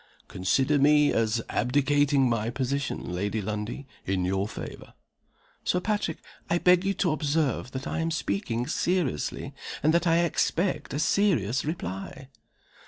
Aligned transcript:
"Consider 0.27 0.79
me 0.79 1.13
as 1.13 1.43
abdicating 1.47 2.27
my 2.27 2.49
position, 2.49 3.13
Lady 3.13 3.39
Lundie, 3.39 3.85
in 4.03 4.25
your 4.25 4.47
favor." 4.47 4.95
"Sir 5.63 5.79
Patrick, 5.79 6.17
I 6.49 6.57
beg 6.57 6.83
you 6.83 6.95
to 6.95 7.11
observe 7.11 7.69
that 7.73 7.85
I 7.85 7.99
am 7.99 8.09
speaking 8.09 8.65
seriously, 8.65 9.53
and 9.83 9.93
that 9.93 10.07
I 10.07 10.23
expect 10.23 10.95
a 10.95 10.97
serious 10.97 11.63
reply." 11.63 12.29